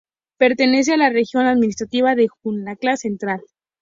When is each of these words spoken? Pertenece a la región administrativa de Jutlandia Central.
Pertenece 0.39 0.93
a 0.93 0.97
la 0.97 1.11
región 1.11 1.45
administrativa 1.45 2.15
de 2.15 2.27
Jutlandia 2.27 2.97
Central. 2.97 3.43